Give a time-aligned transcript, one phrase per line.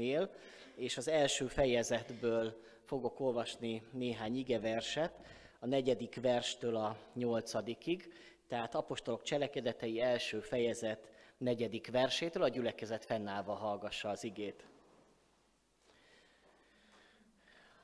[0.00, 0.30] Jézusnél,
[0.74, 5.12] és az első fejezetből fogok olvasni néhány igeverset,
[5.58, 8.12] a negyedik verstől a nyolcadikig,
[8.48, 11.08] tehát apostolok cselekedetei első fejezet
[11.38, 14.64] negyedik versétől, a gyülekezet fennállva hallgassa az igét.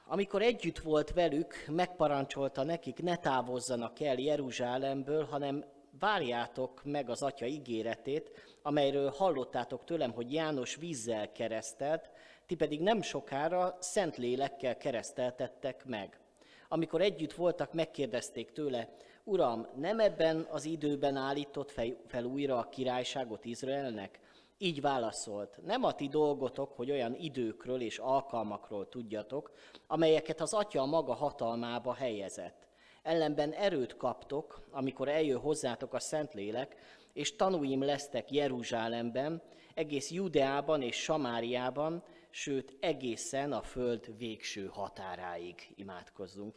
[0.07, 5.65] Amikor együtt volt velük, megparancsolta nekik, ne távozzanak el Jeruzsálemből, hanem
[5.99, 8.31] várjátok meg az Atya ígéretét,
[8.63, 12.11] amelyről hallottátok tőlem, hogy János vízzel keresztelt,
[12.47, 16.21] ti pedig nem sokára szent lélekkel kereszteltettek meg.
[16.69, 18.89] Amikor együtt voltak, megkérdezték tőle,
[19.25, 21.73] Uram, nem ebben az időben állított
[22.07, 24.21] fel újra a királyságot Izraelnek?
[24.59, 29.53] Így válaszolt, nem a ti dolgotok, hogy olyan időkről és alkalmakról tudjatok,
[29.87, 32.66] amelyeket az Atya maga hatalmába helyezett.
[33.07, 36.77] Ellenben erőt kaptok, amikor eljön hozzátok a Szentlélek,
[37.13, 39.43] és tanúim lesztek Jeruzsálemben,
[39.75, 46.55] egész Judeában és Samáriában, sőt egészen a föld végső határáig imádkozzunk.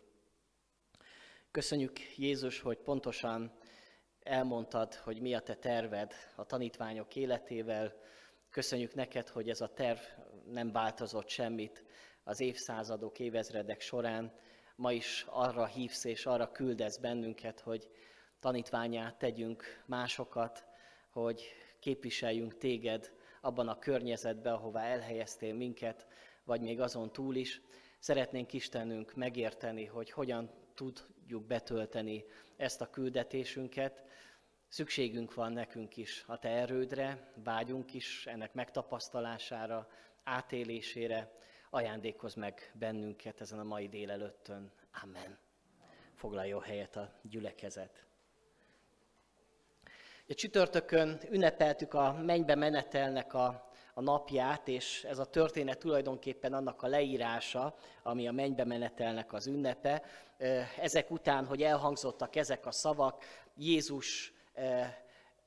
[1.51, 3.57] Köszönjük Jézus, hogy pontosan
[4.19, 7.93] elmondtad, hogy mi a te terved a tanítványok életével.
[8.49, 9.99] Köszönjük neked, hogy ez a terv
[10.45, 11.83] nem változott semmit
[12.23, 14.33] az évszázadok, évezredek során.
[14.79, 17.89] Ma is arra hívsz és arra küldesz bennünket, hogy
[18.39, 20.65] tanítványát tegyünk másokat,
[21.09, 21.43] hogy
[21.79, 26.07] képviseljünk téged abban a környezetben, ahová elhelyeztél minket,
[26.43, 27.61] vagy még azon túl is.
[27.97, 32.25] Szeretnénk Istenünk megérteni, hogy hogyan tudjuk betölteni
[32.57, 34.03] ezt a küldetésünket.
[34.67, 39.87] Szükségünk van nekünk is a Te erődre, vágyunk is ennek megtapasztalására,
[40.23, 41.37] átélésére.
[41.69, 44.71] Ajándékozz meg bennünket ezen a mai délelőttön.
[45.03, 45.37] Amen.
[46.15, 48.05] Foglaljon helyet a gyülekezet.
[50.27, 56.81] A csütörtökön ünnepeltük a mennybe menetelnek a, a napját, és ez a történet tulajdonképpen annak
[56.81, 60.03] a leírása, ami a mennybe menetelnek az ünnepe.
[60.79, 63.23] Ezek után, hogy elhangzottak ezek a szavak,
[63.55, 64.33] Jézus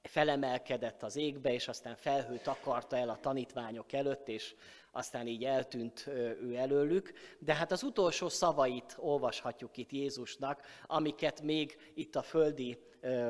[0.02, 4.54] felemelkedett az égbe, és aztán felhőt akarta el a tanítványok előtt, és
[4.90, 6.06] aztán így eltűnt
[6.42, 7.12] ő előlük.
[7.38, 12.78] De hát az utolsó szavait olvashatjuk itt Jézusnak, amiket még itt a földi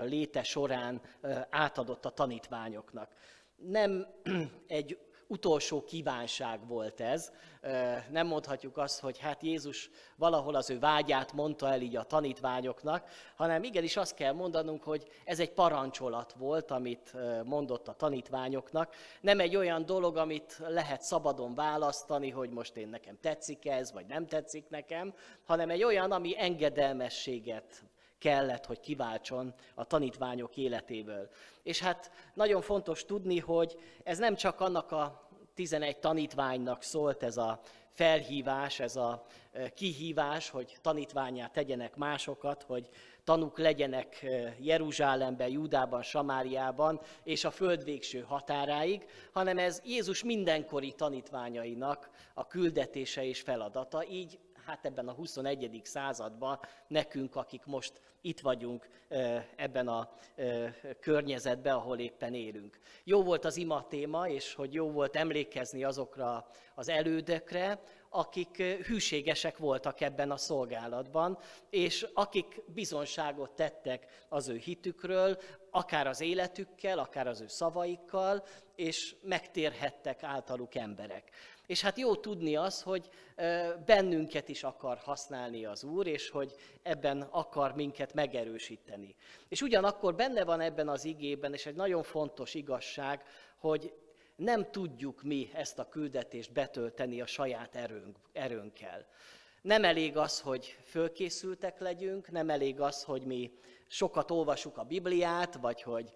[0.03, 1.01] léte során
[1.51, 3.15] átadott a tanítványoknak.
[3.57, 4.07] Nem
[4.67, 4.99] egy
[5.33, 7.33] utolsó kívánság volt ez.
[8.11, 13.09] Nem mondhatjuk azt, hogy hát Jézus valahol az ő vágyát mondta el így a tanítványoknak,
[13.37, 18.95] hanem igenis azt kell mondanunk, hogy ez egy parancsolat volt, amit mondott a tanítványoknak.
[19.21, 24.07] Nem egy olyan dolog, amit lehet szabadon választani, hogy most én nekem tetszik ez, vagy
[24.07, 25.15] nem tetszik nekem,
[25.45, 27.85] hanem egy olyan, ami engedelmességet
[28.23, 31.29] kellett, hogy kiváltson a tanítványok életéből.
[31.63, 37.37] És hát nagyon fontos tudni, hogy ez nem csak annak a 11 tanítványnak szólt ez
[37.37, 39.27] a felhívás, ez a
[39.75, 42.89] kihívás, hogy tanítványá tegyenek másokat, hogy
[43.25, 44.27] tanuk legyenek
[44.59, 53.25] Jeruzsálemben, Júdában, Samáriában és a föld végső határáig, hanem ez Jézus mindenkori tanítványainak a küldetése
[53.25, 54.05] és feladata.
[54.05, 55.81] Így hát ebben a 21.
[55.85, 58.89] században nekünk, akik most itt vagyunk
[59.57, 60.11] ebben a
[61.01, 62.79] környezetben, ahol éppen élünk.
[63.05, 69.59] Jó volt az ima téma, és hogy jó volt emlékezni azokra az elődekre, akik hűségesek
[69.59, 71.39] voltak ebben a szolgálatban,
[71.71, 75.39] és akik bizonságot tettek az ő hitükről,
[75.71, 78.45] akár az életükkel, akár az ő szavaikkal,
[78.77, 81.31] és megtérhettek általuk emberek.
[81.67, 83.09] És hát jó tudni az, hogy
[83.87, 89.15] bennünket is akar használni az Úr, és hogy ebben akar minket megerősíteni.
[89.49, 93.23] És ugyanakkor benne van ebben az igében, és egy nagyon fontos igazság,
[93.57, 93.93] hogy
[94.37, 99.07] nem tudjuk mi ezt a küldetést betölteni a saját erőnk, erőnkkel.
[99.63, 103.51] Nem elég az, hogy fölkészültek legyünk, nem elég az, hogy mi
[103.87, 106.13] sokat olvasuk a Bibliát, vagy hogy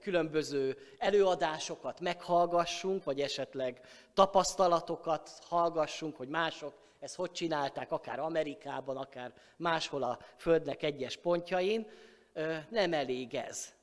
[0.00, 3.80] különböző előadásokat meghallgassunk, vagy esetleg
[4.14, 11.86] tapasztalatokat hallgassunk, hogy mások ezt hogy csinálták, akár Amerikában, akár máshol a Földnek egyes pontjain.
[12.68, 13.74] Nem elég ez.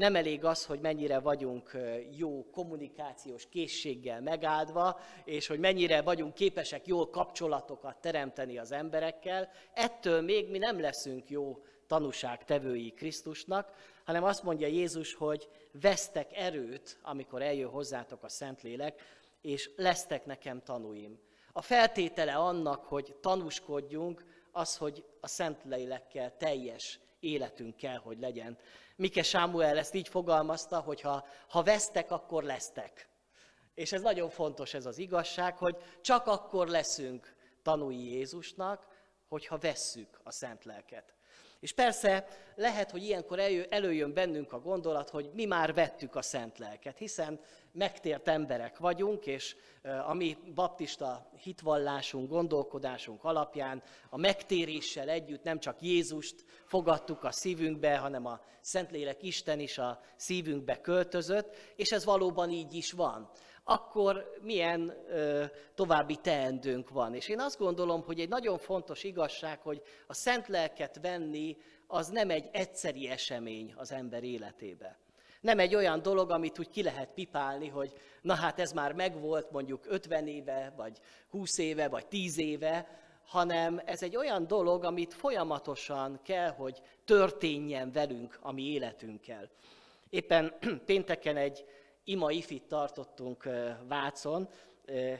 [0.00, 1.76] Nem elég az, hogy mennyire vagyunk
[2.16, 9.50] jó kommunikációs készséggel megáldva, és hogy mennyire vagyunk képesek jó kapcsolatokat teremteni az emberekkel.
[9.72, 13.72] Ettől még mi nem leszünk jó tanúság tevői Krisztusnak,
[14.04, 19.00] hanem azt mondja Jézus, hogy vesztek erőt, amikor eljön hozzátok a Szentlélek,
[19.40, 21.18] és lesztek nekem tanúim.
[21.52, 28.58] A feltétele annak, hogy tanúskodjunk, az, hogy a Szentlélekkel teljes életünk kell, hogy legyen.
[28.96, 33.08] Mike Sámuel ezt így fogalmazta, hogy ha, ha vesztek, akkor lesztek.
[33.74, 38.86] És ez nagyon fontos ez az igazság, hogy csak akkor leszünk tanúi Jézusnak,
[39.28, 41.14] hogyha vesszük a szent lelket.
[41.60, 46.58] És persze lehet, hogy ilyenkor előjön bennünk a gondolat, hogy mi már vettük a szent
[46.58, 47.40] lelket, hiszen
[47.72, 49.56] megtért emberek vagyunk, és
[50.06, 57.96] a mi baptista hitvallásunk, gondolkodásunk alapján a megtéréssel együtt nem csak Jézust fogadtuk a szívünkbe,
[57.96, 63.30] hanem a Szentlélek Isten is a szívünkbe költözött, és ez valóban így is van
[63.64, 67.14] akkor milyen ö, további teendőnk van.
[67.14, 72.08] És én azt gondolom, hogy egy nagyon fontos igazság, hogy a szent lelket venni, az
[72.08, 74.98] nem egy egyszeri esemény az ember életébe.
[75.40, 77.92] Nem egy olyan dolog, amit úgy ki lehet pipálni, hogy
[78.22, 80.98] na hát ez már megvolt mondjuk 50 éve, vagy
[81.30, 87.92] 20 éve, vagy 10 éve, hanem ez egy olyan dolog, amit folyamatosan kell, hogy történjen
[87.92, 89.50] velünk a mi életünkkel.
[90.10, 90.54] Éppen
[90.86, 91.64] pénteken egy
[92.04, 93.48] ima ifit tartottunk
[93.88, 94.48] Vácon,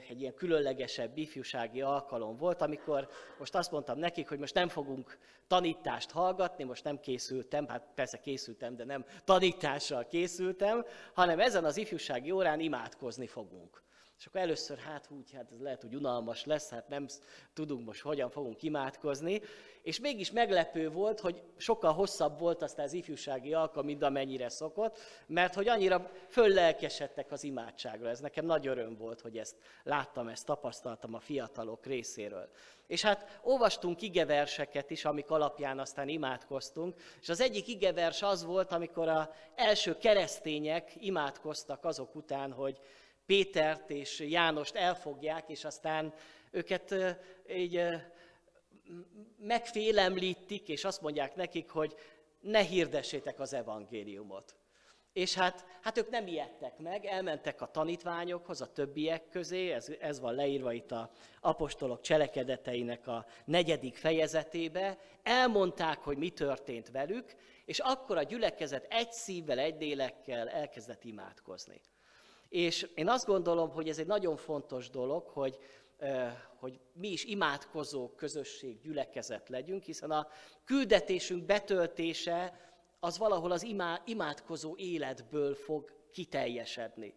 [0.09, 5.19] egy ilyen különlegesebb ifjúsági alkalom volt, amikor most azt mondtam nekik, hogy most nem fogunk
[5.47, 10.85] tanítást hallgatni, most nem készültem, hát persze készültem, de nem tanítással készültem,
[11.15, 13.83] hanem ezen az ifjúsági órán imádkozni fogunk.
[14.21, 17.07] És akkor először, hát úgy, hát ez lehet, hogy unalmas lesz, hát nem
[17.55, 19.41] tudunk most hogyan fogunk imádkozni.
[19.83, 24.99] És mégis meglepő volt, hogy sokkal hosszabb volt aztán az ifjúsági alkalom, mint amennyire szokott,
[25.27, 28.09] mert hogy annyira föllelkesedtek az imádságra.
[28.09, 32.49] Ez nekem nagy öröm volt, hogy ezt láttam, ezt tapasztaltam a fiatalok részéről.
[32.87, 38.73] És hát olvastunk igeverseket is, amik alapján aztán imádkoztunk, és az egyik igevers az volt,
[38.73, 42.81] amikor az első keresztények imádkoztak azok után, hogy
[43.31, 46.15] Pétert és Jánost elfogják, és aztán
[46.51, 46.95] őket
[47.57, 47.83] így
[49.39, 51.95] megfélemlítik, és azt mondják nekik, hogy
[52.41, 54.57] ne hirdessétek az evangéliumot.
[55.13, 60.21] És hát, hát ők nem ijedtek meg, elmentek a tanítványokhoz, a többiek közé, ez, ez
[60.21, 61.11] van leírva itt a
[61.41, 67.35] apostolok cselekedeteinek a negyedik fejezetébe, elmondták, hogy mi történt velük,
[67.65, 71.81] és akkor a gyülekezet egy szívvel, egy lélekkel elkezdett imádkozni.
[72.51, 75.59] És én azt gondolom, hogy ez egy nagyon fontos dolog, hogy,
[76.59, 80.29] hogy mi is imádkozó közösség, gyülekezet legyünk, hiszen a
[80.65, 82.61] küldetésünk betöltése
[83.01, 83.67] az valahol az
[84.05, 87.15] imádkozó életből fog kiteljesedni.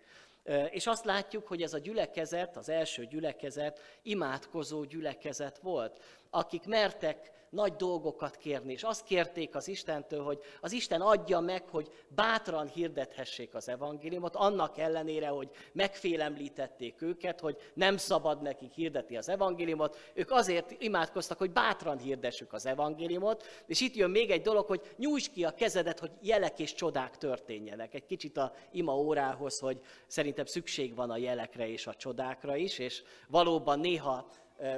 [0.69, 7.31] És azt látjuk, hogy ez a gyülekezet, az első gyülekezet imádkozó gyülekezet volt, akik mertek
[7.53, 12.67] nagy dolgokat kérni, és azt kérték az Istentől, hogy az Isten adja meg, hogy bátran
[12.67, 20.11] hirdethessék az evangéliumot, annak ellenére, hogy megfélemlítették őket, hogy nem szabad nekik hirdeti az evangéliumot,
[20.13, 24.81] ők azért imádkoztak, hogy bátran hirdessük az evangéliumot, és itt jön még egy dolog, hogy
[24.97, 27.93] nyújts ki a kezedet, hogy jelek és csodák történjenek.
[27.93, 32.79] Egy kicsit a ima órához, hogy szerintem szükség van a jelekre és a csodákra is,
[32.79, 34.27] és valóban néha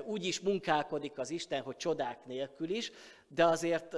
[0.05, 2.91] úgy is munkálkodik az Isten, hogy csodák nélkül is,
[3.27, 3.95] de azért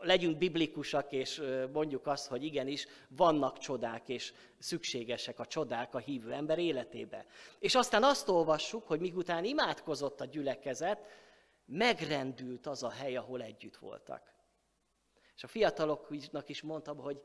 [0.00, 1.42] legyünk biblikusak, és
[1.72, 7.26] mondjuk azt, hogy igenis vannak csodák, és szükségesek a csodák a hívő ember életébe.
[7.58, 11.06] És aztán azt olvassuk, hogy miután imádkozott a gyülekezet,
[11.64, 14.34] megrendült az a hely, ahol együtt voltak.
[15.36, 17.20] És a fiataloknak is mondtam, hogy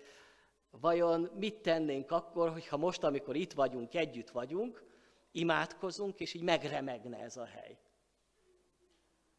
[0.70, 4.84] vajon mit tennénk akkor, hogyha most, amikor itt vagyunk, együtt vagyunk,
[5.32, 7.78] imádkozunk, és így megremegne ez a hely.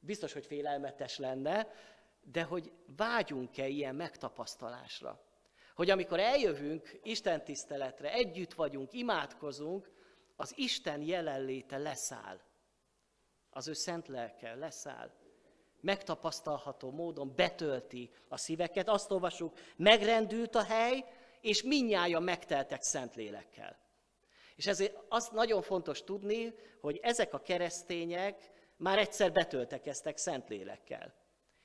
[0.00, 1.72] Biztos, hogy félelmetes lenne,
[2.20, 5.24] de hogy vágyunk-e ilyen megtapasztalásra?
[5.74, 9.90] Hogy amikor eljövünk Isten tiszteletre, együtt vagyunk, imádkozunk,
[10.36, 12.40] az Isten jelenléte leszáll.
[13.50, 15.10] Az ő szent lelke leszáll.
[15.80, 18.88] Megtapasztalható módon betölti a szíveket.
[18.88, 21.04] Azt olvasjuk, megrendült a hely,
[21.40, 23.81] és minnyáján megteltek szent lélekkel.
[24.62, 31.14] És ezért azt nagyon fontos tudni, hogy ezek a keresztények már egyszer betöltekeztek Szentlélekkel.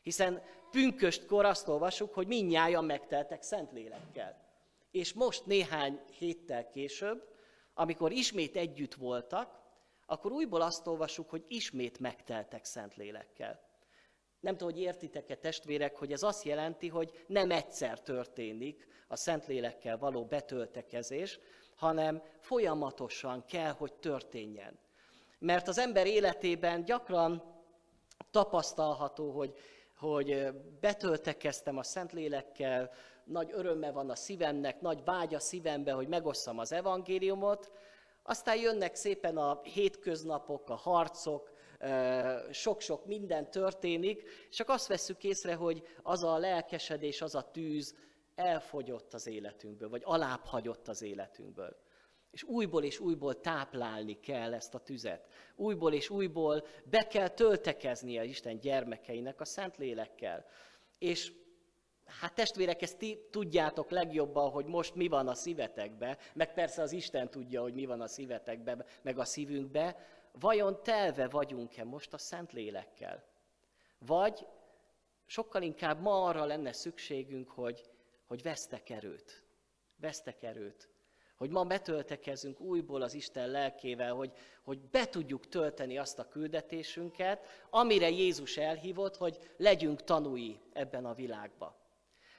[0.01, 4.45] Hiszen pünköstkor azt olvasjuk, hogy minnyáján megteltek Szentlélekkel.
[4.91, 7.27] És most néhány héttel később,
[7.73, 9.59] amikor ismét együtt voltak,
[10.05, 13.66] akkor újból azt olvasjuk, hogy ismét megteltek Szentlélekkel.
[14.39, 19.97] Nem tudom, hogy értitek-e testvérek, hogy ez azt jelenti, hogy nem egyszer történik a Szentlélekkel
[19.97, 21.39] való betöltekezés,
[21.75, 24.79] hanem folyamatosan kell, hogy történjen.
[25.39, 27.43] Mert az ember életében gyakran
[28.31, 29.53] tapasztalható, hogy,
[29.97, 32.91] hogy betöltekeztem a Szentlélekkel,
[33.23, 37.71] nagy örömme van a szívemnek, nagy vágya szívembe, hogy megosszam az evangéliumot,
[38.23, 41.51] aztán jönnek szépen a hétköznapok, a harcok,
[42.51, 47.95] sok-sok minden történik, csak azt vesszük észre, hogy az a lelkesedés, az a tűz
[48.35, 51.77] elfogyott az életünkből, vagy alább hagyott az életünkből.
[52.31, 55.27] És újból és újból táplálni kell ezt a tüzet.
[55.55, 60.45] Újból és újból be kell töltekezni a Isten gyermekeinek a Szentlélekkel.
[60.97, 61.31] És
[62.05, 66.91] hát testvérek, ezt ti tudjátok legjobban, hogy most mi van a szívetekbe, meg persze az
[66.91, 69.95] Isten tudja, hogy mi van a szívetekbe, meg a szívünkbe.
[70.39, 73.23] Vajon telve vagyunk-e most a Szentlélekkel?
[73.99, 74.47] Vagy
[75.25, 77.83] sokkal inkább ma arra lenne szükségünk, hogy,
[78.25, 79.43] hogy vesztek erőt.
[79.95, 80.89] Vesztek erőt.
[81.35, 84.31] Hogy ma betöltekezünk újból az Isten lelkével, hogy,
[84.63, 91.13] hogy be tudjuk tölteni azt a küldetésünket, amire Jézus elhívott, hogy legyünk tanúi ebben a
[91.13, 91.75] világban.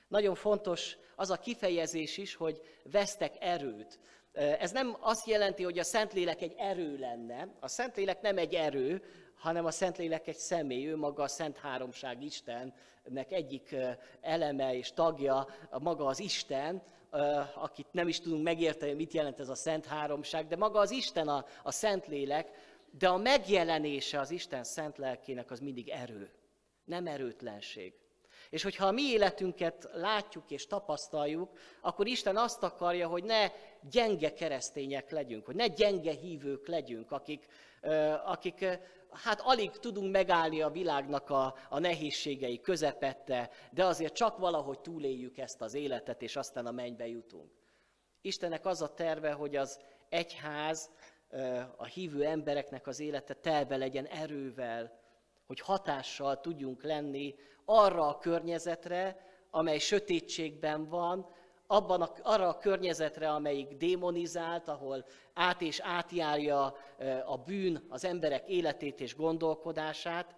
[0.08, 3.98] Nagyon fontos az a kifejezés is, hogy vesztek erőt.
[4.38, 7.48] Ez nem azt jelenti, hogy a Szentlélek egy erő lenne.
[7.60, 9.02] A Szentlélek nem egy erő,
[9.38, 13.74] hanem a Szentlélek egy személy, ő maga a Szent Háromság Istennek egyik
[14.20, 15.46] eleme és tagja,
[15.78, 16.82] maga az Isten,
[17.54, 21.28] akit nem is tudunk megérteni, mit jelent ez a Szent Háromság, de maga az Isten
[21.28, 22.48] a, a Szentlélek,
[22.98, 26.30] de a megjelenése az Isten Szent Lelkének az mindig erő,
[26.84, 27.94] nem erőtlenség.
[28.50, 33.50] És hogyha a mi életünket látjuk és tapasztaljuk, akkor Isten azt akarja, hogy ne
[33.90, 37.46] gyenge keresztények legyünk, hogy ne gyenge hívők legyünk, akik,
[38.24, 38.64] akik
[39.10, 45.38] hát alig tudunk megállni a világnak a, a nehézségei közepette, de azért csak valahogy túléljük
[45.38, 47.50] ezt az életet, és aztán a mennybe jutunk.
[48.20, 50.90] Istennek az a terve, hogy az egyház,
[51.76, 55.00] a hívő embereknek az élete telve legyen erővel,
[55.46, 57.34] hogy hatással tudjunk lenni
[57.70, 61.26] arra a környezetre, amely sötétségben van,
[61.66, 66.76] abban a, arra a környezetre, amelyik démonizált, ahol át és átjárja
[67.26, 70.34] a bűn az emberek életét és gondolkodását,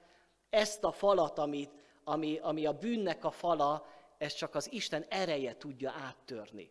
[0.49, 1.69] ezt a falat, ami,
[2.05, 3.87] ami, ami a bűnnek a fala,
[4.19, 6.71] ezt csak az Isten ereje tudja áttörni.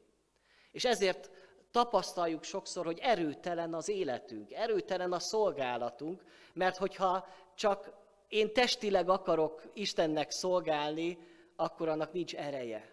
[0.71, 1.31] És ezért
[1.71, 6.23] tapasztaljuk sokszor, hogy erőtelen az életünk, erőtelen a szolgálatunk,
[6.53, 7.98] mert hogyha csak
[8.29, 11.17] én testileg akarok Istennek szolgálni,
[11.55, 12.89] akkor annak nincs ereje.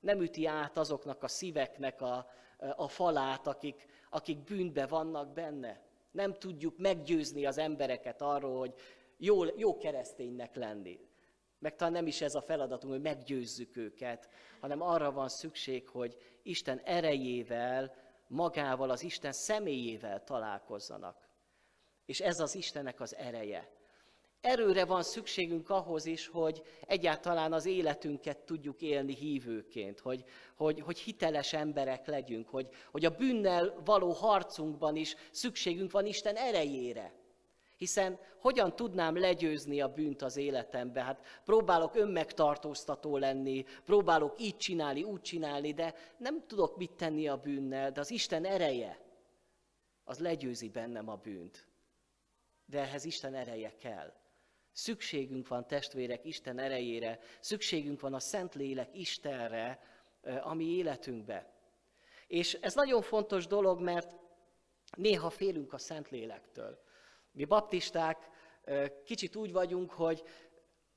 [0.00, 2.26] Nem üti át azoknak a szíveknek a,
[2.76, 5.80] a falát, akik, akik bűnbe vannak benne.
[6.10, 8.74] Nem tudjuk meggyőzni az embereket arról, hogy
[9.16, 11.00] jó, jó kereszténynek lenni.
[11.58, 14.28] Meg talán nem is ez a feladatunk, hogy meggyőzzük őket,
[14.60, 17.94] hanem arra van szükség, hogy Isten erejével,
[18.28, 21.28] magával, az Isten személyével találkozzanak.
[22.04, 23.81] És ez az Istennek az ereje.
[24.42, 30.24] Erőre van szükségünk ahhoz is, hogy egyáltalán az életünket tudjuk élni hívőként, hogy,
[30.56, 36.36] hogy, hogy hiteles emberek legyünk, hogy, hogy a bűnnel való harcunkban is szükségünk van Isten
[36.36, 37.12] erejére.
[37.76, 41.02] Hiszen hogyan tudnám legyőzni a bűnt az életembe?
[41.02, 47.36] Hát próbálok önmegtartóztató lenni, próbálok így csinálni, úgy csinálni, de nem tudok mit tenni a
[47.36, 49.00] bűnnel, de az Isten ereje,
[50.04, 51.66] az legyőzi bennem a bűnt.
[52.64, 54.20] De ehhez Isten ereje kell.
[54.72, 59.80] Szükségünk van testvérek Isten erejére, szükségünk van a Szentlélek Istenre
[60.42, 61.52] a mi életünkbe.
[62.26, 64.16] És ez nagyon fontos dolog, mert
[64.96, 66.82] néha félünk a Szentlélektől.
[67.32, 68.28] Mi baptisták
[69.04, 70.22] kicsit úgy vagyunk, hogy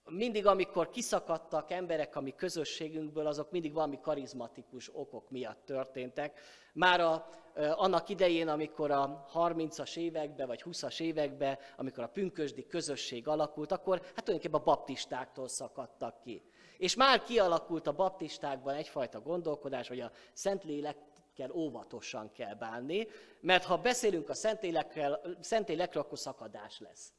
[0.10, 6.40] mindig, amikor kiszakadtak emberek a mi közösségünkből, azok mindig valami karizmatikus okok miatt történtek.
[6.74, 13.28] Már a, annak idején, amikor a 30-as években, vagy 20-as években, amikor a pünkösdi közösség
[13.28, 16.44] alakult, akkor hát tulajdonképpen a baptistáktól szakadtak ki.
[16.78, 23.08] És már kialakult a baptistákban egyfajta gondolkodás, hogy a Szentlélekkel óvatosan kell bánni,
[23.42, 24.34] mert ha beszélünk a
[25.40, 27.14] Szentlélekről, akkor szakadás lesz.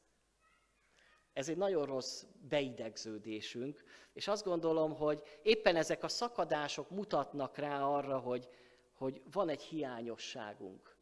[1.37, 7.81] Ez egy nagyon rossz beidegződésünk, és azt gondolom, hogy éppen ezek a szakadások mutatnak rá
[7.81, 8.47] arra, hogy,
[8.93, 10.95] hogy van egy hiányosságunk.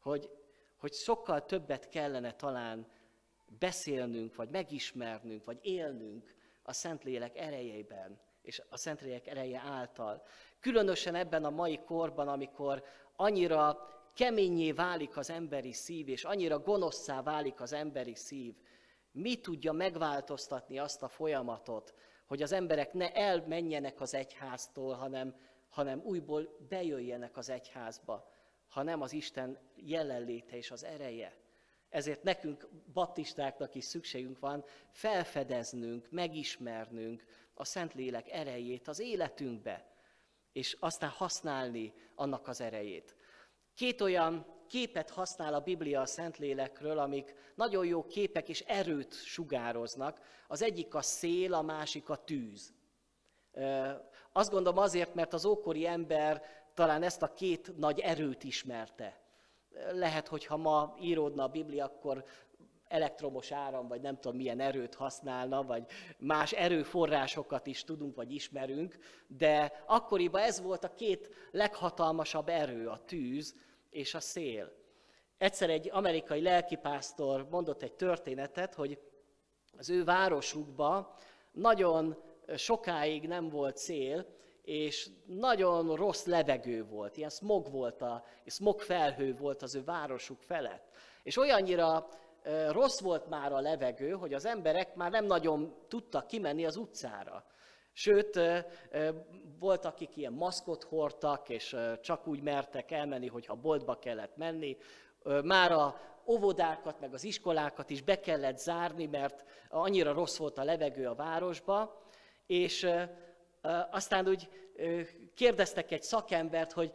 [0.00, 0.30] Hogy,
[0.76, 2.86] hogy sokkal többet kellene talán
[3.58, 10.22] beszélnünk, vagy megismernünk, vagy élnünk a Szentlélek erejében, és a Szentlélek ereje által.
[10.60, 12.84] Különösen ebben a mai korban, amikor
[13.16, 18.54] annyira keményé válik az emberi szív, és annyira gonoszszá válik az emberi szív,
[19.16, 21.94] mi tudja megváltoztatni azt a folyamatot,
[22.26, 25.34] hogy az emberek ne elmenjenek az egyháztól, hanem,
[25.68, 28.28] hanem újból bejöjjenek az egyházba,
[28.68, 31.36] hanem az Isten jelenléte és az ereje.
[31.88, 39.86] Ezért nekünk, baptistáknak is szükségünk van felfedeznünk, megismernünk a Szentlélek erejét az életünkbe,
[40.52, 43.16] és aztán használni annak az erejét.
[43.74, 50.20] Két olyan képet használ a Biblia a Szentlélekről, amik nagyon jó képek és erőt sugároznak.
[50.48, 52.72] Az egyik a szél, a másik a tűz.
[54.32, 56.42] Azt gondolom azért, mert az ókori ember
[56.74, 59.20] talán ezt a két nagy erőt ismerte.
[59.92, 62.24] Lehet, hogy ha ma íródna a Biblia, akkor
[62.88, 65.84] elektromos áram, vagy nem tudom milyen erőt használna, vagy
[66.18, 73.04] más erőforrásokat is tudunk, vagy ismerünk, de akkoriban ez volt a két leghatalmasabb erő, a
[73.04, 73.54] tűz
[73.96, 74.72] és a szél.
[75.38, 78.98] Egyszer egy amerikai lelkipásztor mondott egy történetet, hogy
[79.78, 81.08] az ő városukban
[81.52, 82.22] nagyon
[82.56, 84.26] sokáig nem volt szél,
[84.62, 90.42] és nagyon rossz levegő volt, ilyen smog volt, a, smog felhő volt az ő városuk
[90.42, 90.88] felett.
[91.22, 92.08] És olyannyira
[92.70, 97.44] rossz volt már a levegő, hogy az emberek már nem nagyon tudtak kimenni az utcára.
[97.98, 98.40] Sőt,
[99.58, 104.76] volt, akik ilyen maszkot hordtak, és csak úgy mertek elmenni, hogyha boltba kellett menni.
[105.42, 110.64] Már a óvodákat, meg az iskolákat is be kellett zárni, mert annyira rossz volt a
[110.64, 112.02] levegő a városba.
[112.46, 112.88] És
[113.90, 114.48] aztán úgy
[115.34, 116.92] kérdeztek egy szakembert, hogy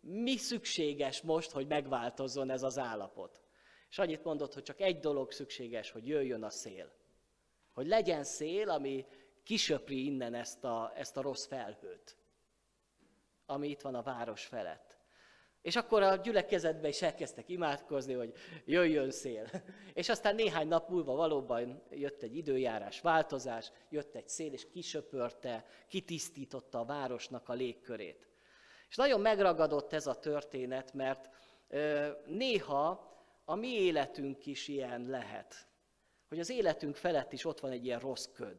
[0.00, 3.40] mi szükséges most, hogy megváltozzon ez az állapot.
[3.90, 6.92] És annyit mondott, hogy csak egy dolog szükséges, hogy jöjjön a szél.
[7.72, 9.06] Hogy legyen szél, ami
[9.42, 12.16] kisöpri innen ezt a, ezt a rossz felhőt,
[13.46, 14.92] ami itt van a város felett.
[15.62, 18.32] És akkor a gyülekezetbe is elkezdtek imádkozni, hogy
[18.64, 19.46] jöjjön szél.
[19.94, 25.64] És aztán néhány nap múlva valóban jött egy időjárás változás, jött egy szél, és kisöpörte,
[25.88, 28.28] kitisztította a városnak a légkörét.
[28.88, 31.30] És nagyon megragadott ez a történet, mert
[32.26, 33.10] néha
[33.44, 35.66] a mi életünk is ilyen lehet.
[36.28, 38.58] Hogy az életünk felett is ott van egy ilyen rossz köd.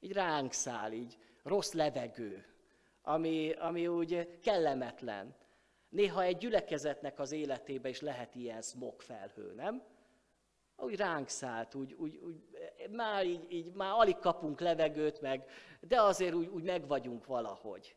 [0.00, 2.44] Így ránk száll, így rossz levegő,
[3.02, 5.34] ami, ami úgy kellemetlen.
[5.88, 9.82] Néha egy gyülekezetnek az életébe is lehet ilyen smog felhő, nem?
[10.76, 12.42] Úgy ránk szállt, úgy, úgy, úgy
[12.90, 16.86] már, így, így, már alig kapunk levegőt meg, de azért úgy, úgy meg
[17.26, 17.96] valahogy.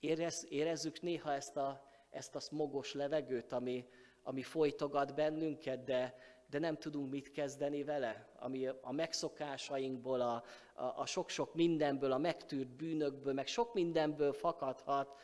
[0.00, 3.88] Érez, érezzük néha ezt a, ezt a smogos levegőt, ami,
[4.22, 6.14] ami folytogat bennünket, de,
[6.50, 12.18] de nem tudunk mit kezdeni vele, ami a megszokásainkból, a, a, a sok-sok mindenből, a
[12.18, 15.18] megtűrt bűnökből, meg sok mindenből fakadhat,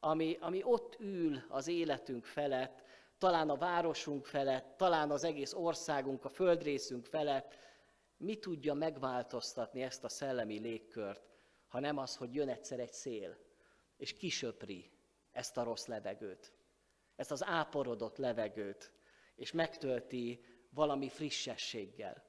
[0.00, 2.82] ami, ami ott ül az életünk felett,
[3.18, 7.54] talán a városunk felett, talán az egész országunk, a földrészünk felett,
[8.16, 11.30] mi tudja megváltoztatni ezt a szellemi légkört,
[11.68, 13.36] ha nem az, hogy jön egyszer egy szél,
[13.96, 14.90] és kisöpri
[15.30, 16.52] ezt a rossz levegőt,
[17.16, 18.92] ezt az áporodott levegőt,
[19.34, 22.24] és megtölti valami frissességgel.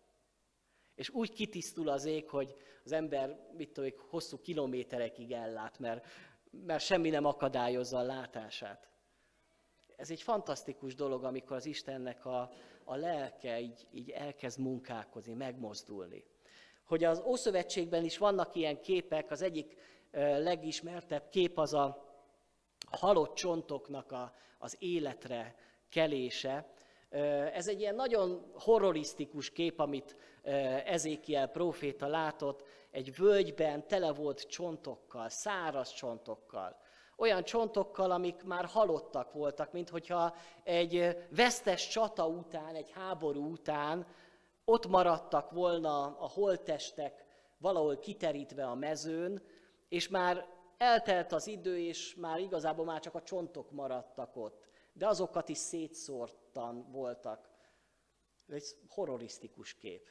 [0.96, 6.06] És úgy kitisztul az ég, hogy az ember, mit tudom, hosszú kilométerekig ellát, mert,
[6.52, 8.88] mert semmi nem akadályozza a látását.
[9.96, 12.52] Ez egy fantasztikus dolog, amikor az Istennek a,
[12.84, 16.24] a lelke így, így elkezd munkálkozni, megmozdulni.
[16.84, 19.76] Hogy az Ószövetségben is vannak ilyen képek, az egyik
[20.38, 22.14] legismertebb kép az a
[22.92, 25.56] halott csontoknak a, az életre
[25.90, 26.74] kelése.
[27.54, 30.15] Ez egy ilyen nagyon horrorisztikus kép, amit
[30.86, 36.78] Ezékiel próféta látott, egy völgyben tele volt csontokkal, száraz csontokkal.
[37.17, 44.08] Olyan csontokkal, amik már halottak voltak, mint hogyha egy vesztes csata után, egy háború után
[44.65, 47.26] ott maradtak volna a holttestek
[47.58, 49.41] valahol kiterítve a mezőn,
[49.89, 50.47] és már
[50.78, 54.67] eltelt az idő, és már igazából már csak a csontok maradtak ott.
[54.93, 55.58] De azokat is
[56.54, 57.50] szétszórtan voltak.
[58.48, 60.08] Egy horrorisztikus kép.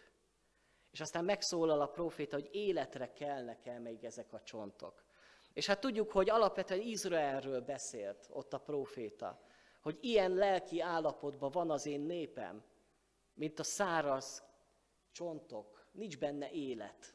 [0.91, 5.05] És aztán megszólal a proféta, hogy életre kell nekem még ezek a csontok.
[5.53, 9.41] És hát tudjuk, hogy alapvetően Izraelről beszélt ott a proféta,
[9.83, 12.65] hogy ilyen lelki állapotban van az én népem,
[13.35, 14.43] mint a száraz
[15.13, 17.15] csontok, nincs benne élet,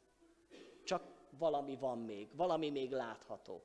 [0.84, 3.64] csak valami van még, valami még látható.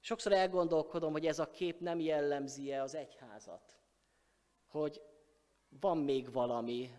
[0.00, 3.79] Sokszor elgondolkodom, hogy ez a kép nem jellemzi-e az egyházat,
[4.70, 5.02] hogy
[5.80, 6.90] van még valami,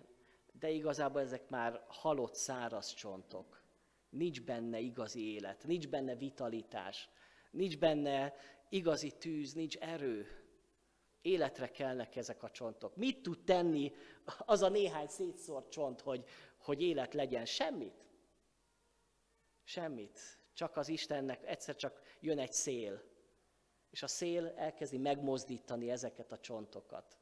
[0.52, 3.62] de igazából ezek már halott száraz csontok.
[4.10, 7.10] Nincs benne igazi élet, nincs benne vitalitás,
[7.52, 8.34] nincs benne
[8.70, 10.28] igazi tűz, nincs erő.
[11.22, 12.96] Életre kellnek ezek a csontok.
[12.96, 13.92] Mit tud tenni
[14.46, 16.26] az a néhány szétszórt csont, hogy,
[16.58, 17.46] hogy élet legyen?
[17.46, 18.06] Semmit.
[19.64, 20.20] Semmit.
[20.54, 23.04] Csak az Istennek egyszer csak jön egy szél.
[23.90, 27.21] És a szél elkezdi megmozdítani ezeket a csontokat.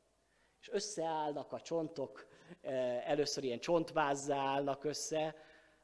[0.59, 2.27] És összeállnak a csontok,
[2.61, 5.35] eh, először ilyen csontvázzá állnak össze,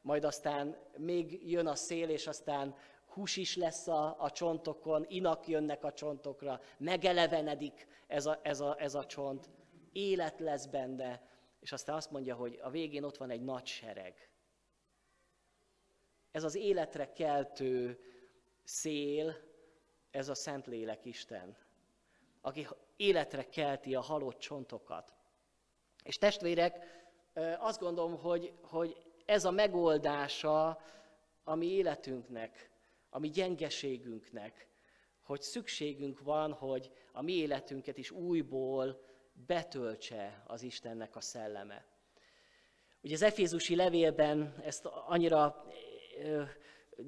[0.01, 5.47] majd aztán még jön a szél, és aztán hús is lesz a, a csontokon, inak
[5.47, 9.49] jönnek a csontokra, megelevenedik ez a, ez, a, ez a csont,
[9.91, 11.21] élet lesz benne,
[11.59, 14.29] és aztán azt mondja, hogy a végén ott van egy nagy sereg.
[16.31, 17.99] Ez az életre keltő
[18.63, 19.35] szél,
[20.11, 21.57] ez a Szentlélek Isten,
[22.41, 25.13] aki életre kelti a halott csontokat.
[26.03, 26.77] És testvérek,
[27.57, 30.81] azt gondolom, hogy, hogy ez a megoldása
[31.43, 32.69] a mi életünknek,
[33.09, 34.67] a mi gyengeségünknek,
[35.21, 39.01] hogy szükségünk van, hogy a mi életünket is újból
[39.33, 41.85] betöltse az Istennek a szelleme.
[43.01, 45.65] Ugye az Efézusi levélben ezt annyira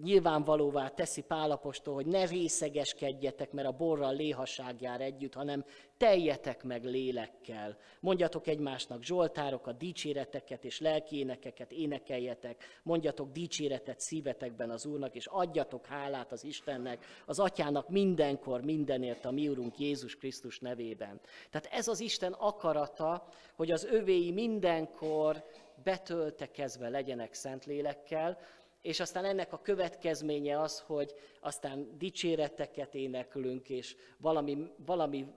[0.03, 5.65] nyilvánvalóvá teszi Pálapostól, hogy ne részegeskedjetek, mert a borral léhaság jár együtt, hanem
[5.97, 7.77] teljetek meg lélekkel.
[7.99, 16.31] Mondjatok egymásnak zsoltárokat, dicséreteket és lelkiénekeket énekeljetek, mondjatok dicséretet szívetekben az Úrnak, és adjatok hálát
[16.31, 21.19] az Istennek, az Atyának mindenkor, mindenért a mi Úrunk Jézus Krisztus nevében.
[21.49, 25.43] Tehát ez az Isten akarata, hogy az övéi mindenkor
[25.83, 28.37] betöltekezve legyenek Szentlélekkel,
[28.81, 35.27] és aztán ennek a következménye az, hogy aztán dicséreteket éneklünk, és valami, valami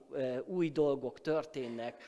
[0.45, 2.03] új dolgok történnek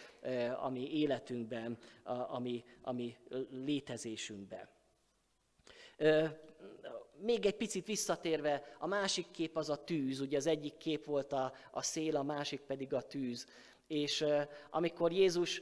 [0.61, 3.17] a mi életünkben, a, mi, a mi
[3.49, 4.69] létezésünkben.
[7.17, 11.33] Még egy picit visszatérve, a másik kép az a tűz, ugye az egyik kép volt
[11.33, 13.47] a, a szél, a másik pedig a tűz.
[13.87, 14.25] És
[14.69, 15.61] amikor Jézus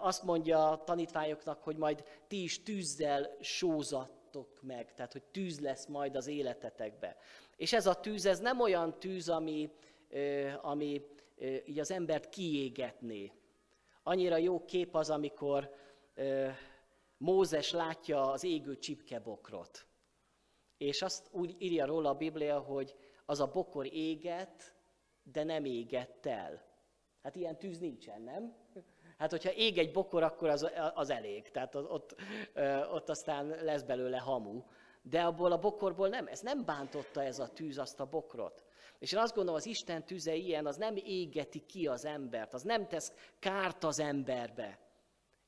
[0.00, 5.60] azt mondja a tanítványoknak, hogy majd ti is tűzzel sózat, maradtok meg, tehát hogy tűz
[5.60, 7.16] lesz majd az életetekbe.
[7.56, 9.70] És ez a tűz, ez nem olyan tűz, ami,
[10.60, 11.06] ami
[11.64, 13.32] így az embert kiégetné.
[14.02, 15.74] Annyira jó kép az, amikor
[17.16, 19.86] Mózes látja az égő csipkebokrot.
[20.76, 22.94] És azt úgy írja róla a Biblia, hogy
[23.26, 24.74] az a bokor éget,
[25.22, 26.62] de nem égett el.
[27.22, 28.54] Hát ilyen tűz nincsen, nem?
[29.22, 31.50] Hát, hogyha ég egy bokor, akkor az, az elég.
[31.50, 32.14] Tehát ott,
[32.92, 34.62] ott aztán lesz belőle hamu.
[35.02, 38.64] De abból a bokorból nem, ez nem bántotta ez a tűz azt a bokrot.
[38.98, 42.62] És én azt gondolom, az Isten tüze ilyen, az nem égeti ki az embert, az
[42.62, 44.78] nem tesz kárt az emberbe.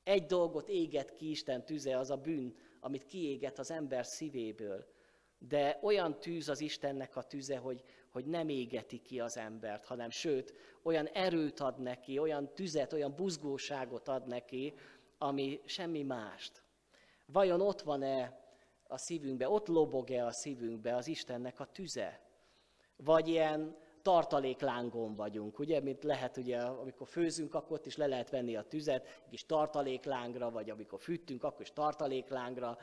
[0.03, 4.85] Egy dolgot éget ki Isten tüze, az a bűn, amit kiéget az ember szívéből.
[5.37, 7.83] De olyan tűz az Istennek a tüze, hogy,
[8.15, 13.15] hogy nem égeti ki az embert, hanem sőt, olyan erőt ad neki, olyan tüzet, olyan
[13.15, 14.73] buzgóságot ad neki,
[15.17, 16.61] ami semmi mást.
[17.25, 18.39] Vajon ott van-e
[18.87, 22.19] a szívünkbe, ott lobog-e a szívünkbe az Istennek a tüze?
[22.95, 28.29] Vagy ilyen tartaléklángon vagyunk, ugye, mint lehet, ugye, amikor főzünk, akkor ott is le lehet
[28.29, 32.77] venni a tüzet, egy kis tartaléklángra, vagy amikor fűtünk, akkor is tartaléklángra,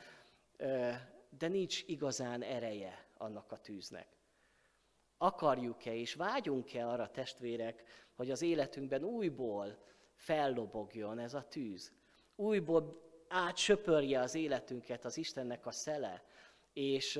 [1.37, 4.07] de nincs igazán ereje annak a tűznek
[5.23, 7.83] akarjuk-e és vágyunk-e arra testvérek,
[8.15, 9.77] hogy az életünkben újból
[10.15, 11.91] fellobogjon ez a tűz.
[12.35, 16.23] Újból átsöpörje az életünket az Istennek a szele,
[16.73, 17.19] és,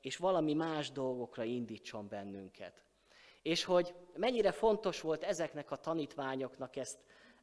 [0.00, 2.84] és valami más dolgokra indítson bennünket.
[3.42, 6.98] És hogy mennyire fontos volt ezeknek a tanítványoknak ezt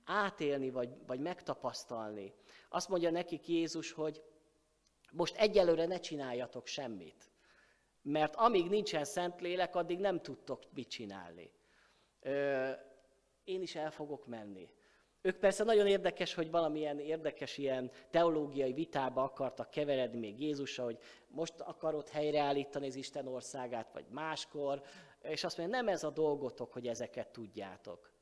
[0.05, 2.33] átélni, vagy, vagy megtapasztalni.
[2.69, 4.23] Azt mondja nekik Jézus, hogy
[5.11, 7.31] most egyelőre ne csináljatok semmit.
[8.03, 11.51] Mert amíg nincsen Szentlélek, addig nem tudtok mit csinálni.
[12.19, 12.69] Ö,
[13.43, 14.69] én is el fogok menni.
[15.21, 20.97] Ők persze nagyon érdekes, hogy valamilyen érdekes ilyen teológiai vitába akartak keveredni még Jézusra, hogy
[21.27, 24.81] most akarod helyreállítani az Isten országát, vagy máskor,
[25.21, 28.12] és azt mondja, nem ez a dolgotok, hogy ezeket tudjátok.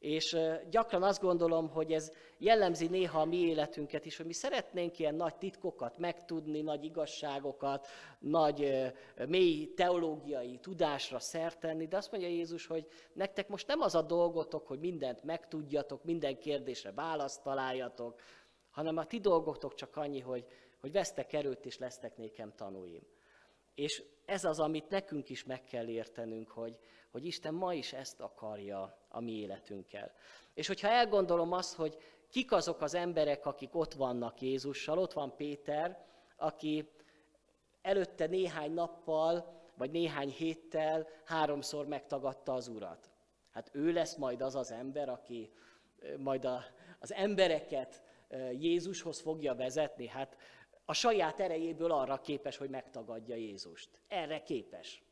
[0.00, 0.36] És
[0.70, 5.14] gyakran azt gondolom, hogy ez jellemzi néha a mi életünket is, hogy mi szeretnénk ilyen
[5.14, 7.86] nagy titkokat megtudni, nagy igazságokat,
[8.18, 8.92] nagy
[9.26, 14.66] mély teológiai tudásra szertenni, de azt mondja Jézus, hogy nektek most nem az a dolgotok,
[14.66, 18.20] hogy mindent megtudjatok, minden kérdésre választ találjatok,
[18.70, 20.44] hanem a ti dolgotok csak annyi, hogy,
[20.80, 23.02] hogy vesztek erőt és lesztek nékem tanúim.
[23.74, 26.78] És ez az, amit nekünk is meg kell értenünk, hogy,
[27.10, 30.12] hogy Isten ma is ezt akarja a mi életünkkel.
[30.54, 31.96] És hogyha elgondolom azt, hogy
[32.30, 36.04] kik azok az emberek, akik ott vannak Jézussal, ott van Péter,
[36.36, 36.90] aki
[37.82, 43.10] előtte néhány nappal, vagy néhány héttel háromszor megtagadta az Urat.
[43.50, 45.52] Hát ő lesz majd az az ember, aki
[46.16, 46.64] majd a,
[46.98, 48.02] az embereket
[48.52, 50.06] Jézushoz fogja vezetni.
[50.06, 50.36] Hát
[50.84, 53.88] a saját erejéből arra képes, hogy megtagadja Jézust.
[54.08, 55.02] Erre képes.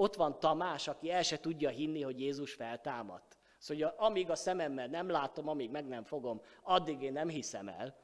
[0.00, 3.38] Ott van Tamás, aki el se tudja hinni, hogy Jézus feltámadt.
[3.58, 7.96] Szóval amíg a szememmel nem látom, amíg meg nem fogom, addig én nem hiszem el.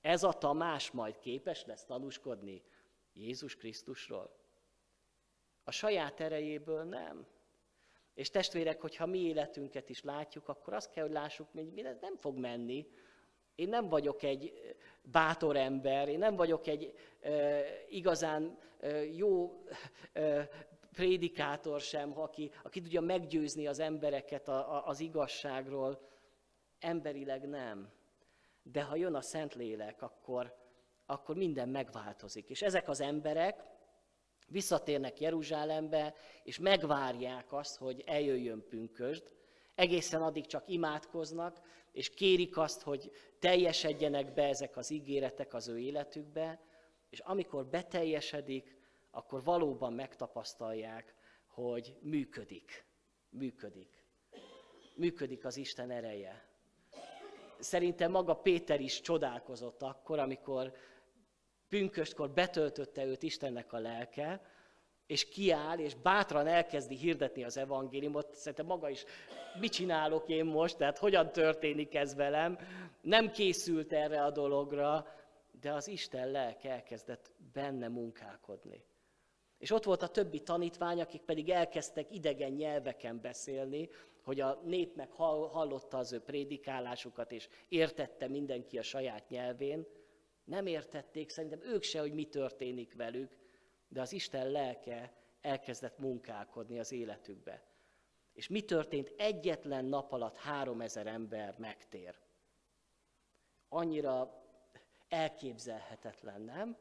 [0.00, 2.62] Ez a Tamás majd képes lesz tanúskodni
[3.12, 4.36] Jézus Krisztusról.
[5.64, 7.26] A saját erejéből nem.
[8.14, 12.16] És testvérek, hogyha mi életünket is látjuk, akkor azt kell, hogy lássuk, hogy mi nem
[12.16, 12.86] fog menni.
[13.54, 19.62] Én nem vagyok egy bátor ember, én nem vagyok egy e, igazán e, jó
[20.12, 20.48] e,
[20.98, 26.08] prédikátor sem, aki, aki tudja meggyőzni az embereket a, a, az igazságról.
[26.78, 27.92] Emberileg nem.
[28.62, 30.54] De ha jön a Szentlélek, akkor,
[31.06, 32.48] akkor minden megváltozik.
[32.48, 33.64] És ezek az emberek
[34.48, 39.30] visszatérnek Jeruzsálembe, és megvárják azt, hogy eljöjjön pünkösd,
[39.74, 41.60] egészen addig csak imádkoznak,
[41.92, 46.60] és kérik azt, hogy teljesedjenek be ezek az ígéretek az ő életükbe,
[47.10, 48.77] és amikor beteljesedik,
[49.10, 51.14] akkor valóban megtapasztalják,
[51.46, 52.84] hogy működik.
[53.30, 54.04] Működik.
[54.94, 56.46] Működik az Isten ereje.
[57.58, 60.72] Szerintem maga Péter is csodálkozott akkor, amikor
[61.68, 64.40] pünköstkor betöltötte őt Istennek a lelke,
[65.06, 68.34] és kiáll, és bátran elkezdi hirdetni az evangéliumot.
[68.34, 69.04] Szerintem maga is,
[69.60, 72.58] mit csinálok én most, tehát hogyan történik ez velem.
[73.00, 75.06] Nem készült erre a dologra,
[75.60, 78.84] de az Isten lelke elkezdett benne munkálkodni.
[79.58, 83.88] És ott volt a többi tanítvány, akik pedig elkezdtek idegen nyelveken beszélni,
[84.22, 89.86] hogy a nép meg hallotta az ő prédikálásukat, és értette mindenki a saját nyelvén.
[90.44, 93.36] Nem értették szerintem ők se, hogy mi történik velük,
[93.88, 97.62] de az Isten lelke elkezdett munkálkodni az életükbe.
[98.32, 99.12] És mi történt?
[99.16, 102.18] Egyetlen nap alatt három ezer ember megtér.
[103.68, 104.42] Annyira
[105.08, 106.76] elképzelhetetlen, nem?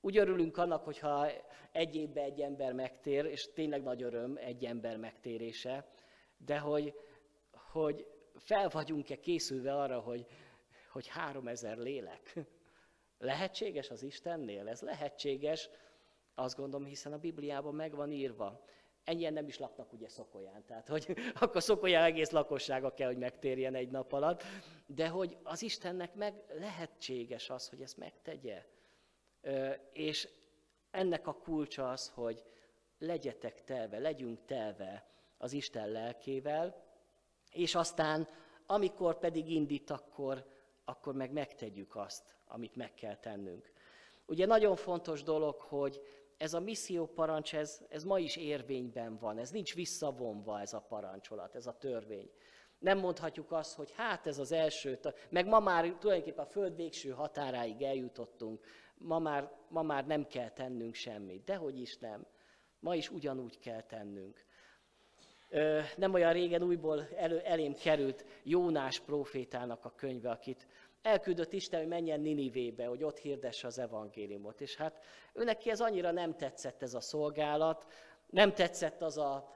[0.00, 1.28] Úgy örülünk annak, hogyha
[1.72, 5.88] egy évben egy ember megtér, és tényleg nagy öröm egy ember megtérése,
[6.36, 6.94] de hogy,
[7.52, 10.26] hogy fel vagyunk-e készülve arra, hogy,
[10.92, 12.34] hogy három ezer lélek.
[13.18, 14.68] Lehetséges az Istennél?
[14.68, 15.68] Ez lehetséges,
[16.34, 18.64] azt gondolom, hiszen a Bibliában meg van írva.
[19.04, 23.74] Ennyien nem is laknak ugye Szokolyán, tehát hogy akkor Szokolyán egész lakossága kell, hogy megtérjen
[23.74, 24.42] egy nap alatt,
[24.86, 28.64] de hogy az Istennek meg lehetséges az, hogy ezt megtegye.
[29.92, 30.28] És
[30.90, 32.44] ennek a kulcsa az, hogy
[32.98, 35.06] legyetek telve, legyünk telve
[35.38, 36.84] az Isten lelkével,
[37.52, 38.28] és aztán,
[38.66, 40.46] amikor pedig indít, akkor,
[40.84, 43.72] akkor meg megtegyük azt, amit meg kell tennünk.
[44.26, 46.00] Ugye nagyon fontos dolog, hogy
[46.36, 50.84] ez a misszió parancs, ez, ez ma is érvényben van, ez nincs visszavonva ez a
[50.88, 52.30] parancsolat, ez a törvény.
[52.78, 54.98] Nem mondhatjuk azt, hogy hát ez az első,
[55.30, 58.66] meg ma már tulajdonképpen a föld végső határáig eljutottunk,
[59.00, 61.44] ma már, ma már nem kell tennünk semmit.
[61.44, 62.26] Dehogy is nem.
[62.78, 64.44] Ma is ugyanúgy kell tennünk.
[65.96, 70.66] Nem olyan régen újból elő, elém került Jónás profétának a könyve, akit
[71.02, 74.60] elküldött Isten, hogy menjen Ninivébe, hogy ott hirdesse az evangéliumot.
[74.60, 75.00] És hát
[75.32, 77.86] ő neki ez annyira nem tetszett ez a szolgálat,
[78.26, 79.54] nem tetszett az a,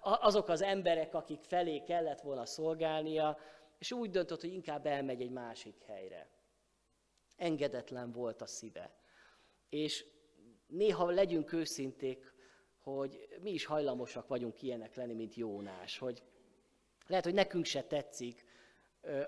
[0.00, 3.38] azok az emberek, akik felé kellett volna szolgálnia,
[3.78, 6.28] és úgy döntött, hogy inkább elmegy egy másik helyre.
[7.36, 8.94] Engedetlen volt a szíve.
[9.68, 10.04] És
[10.66, 12.32] néha legyünk őszinték,
[12.82, 16.22] hogy mi is hajlamosak vagyunk ilyenek lenni, mint Jónás, hogy
[17.06, 18.44] lehet, hogy nekünk se tetszik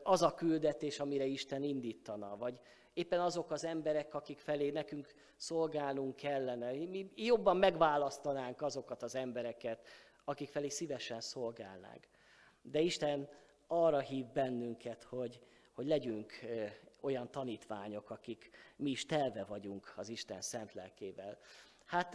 [0.03, 2.61] az a küldetés, amire Isten indítana, vagy
[2.95, 6.73] éppen azok az emberek, akik felé nekünk szolgálnunk kellene.
[6.73, 9.87] Mi jobban megválasztanánk azokat az embereket,
[10.25, 12.09] akik felé szívesen szolgálnánk.
[12.63, 13.29] De Isten
[13.67, 15.41] arra hív bennünket, hogy,
[15.73, 16.33] hogy legyünk
[17.01, 21.39] olyan tanítványok, akik mi is telve vagyunk az Isten szent lelkével.
[21.85, 22.15] Hát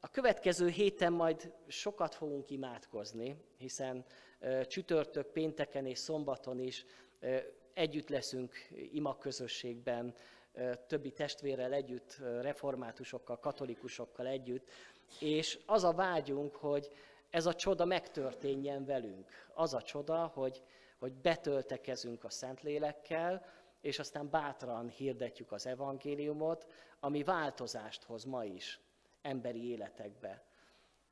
[0.00, 4.04] a következő héten majd sokat fogunk imádkozni, hiszen
[4.66, 6.84] csütörtök, pénteken és szombaton is
[7.74, 8.54] együtt leszünk
[8.92, 10.14] imaközösségben,
[10.86, 14.70] többi testvérrel együtt, reformátusokkal, katolikusokkal együtt,
[15.20, 16.90] és az a vágyunk, hogy
[17.30, 19.30] ez a csoda megtörténjen velünk.
[19.54, 20.62] Az a csoda, hogy,
[20.98, 23.46] hogy betöltekezünk a Szentlélekkel,
[23.84, 26.66] és aztán bátran hirdetjük az evangéliumot,
[27.00, 28.80] ami változást hoz ma is
[29.22, 30.44] emberi életekbe.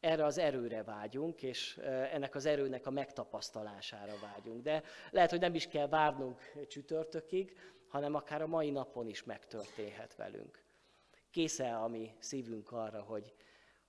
[0.00, 1.76] Erre az erőre vágyunk, és
[2.12, 4.62] ennek az erőnek a megtapasztalására vágyunk.
[4.62, 7.58] De lehet, hogy nem is kell várnunk csütörtökig,
[7.88, 10.64] hanem akár a mai napon is megtörténhet velünk.
[11.30, 13.34] Késze a mi szívünk arra, hogy,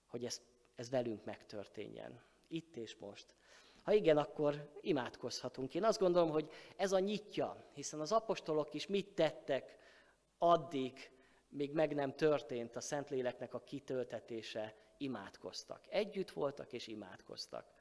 [0.05, 0.41] hogy ez,
[0.75, 2.21] ez velünk megtörténjen.
[2.47, 3.35] Itt és most.
[3.83, 5.75] Ha igen, akkor imádkozhatunk.
[5.75, 9.77] Én azt gondolom, hogy ez a nyitja, hiszen az apostolok is mit tettek
[10.37, 11.11] addig,
[11.49, 15.85] még meg nem történt a Szentléleknek a kitöltetése, imádkoztak.
[15.89, 17.71] Együtt voltak és imádkoztak.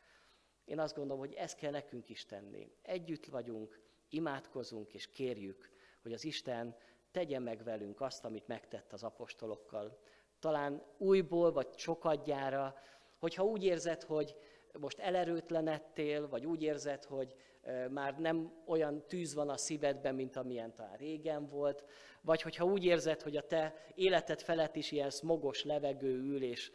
[0.64, 2.72] Én azt gondolom, hogy ezt kell nekünk is tenni.
[2.82, 5.70] Együtt vagyunk, imádkozunk és kérjük,
[6.02, 6.76] hogy az Isten
[7.10, 9.98] tegye meg velünk azt, amit megtett az apostolokkal.
[10.38, 12.74] Talán újból vagy sokadjára,
[13.18, 14.36] hogyha úgy érzed, hogy
[14.78, 17.34] most elerőtlenedtél, vagy úgy érzed, hogy
[17.90, 21.84] már nem olyan tűz van a szívedben, mint amilyen talán régen volt,
[22.20, 26.72] vagy hogyha úgy érzed, hogy a te életed felett is ilyen smogos levegő ül, és,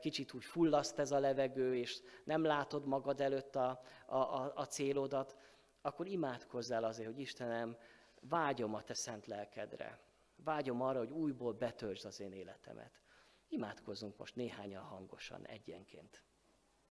[0.00, 4.66] kicsit úgy fullaszt ez a levegő, és nem látod magad előtt a, a, a, a
[4.66, 5.36] célodat,
[5.80, 7.76] akkor imádkozzál azért, hogy Istenem,
[8.20, 10.00] vágyom a te szent lelkedre.
[10.36, 13.00] Vágyom arra, hogy újból betöltsd az én életemet.
[13.48, 16.22] Imádkozzunk most néhányan hangosan, egyenként.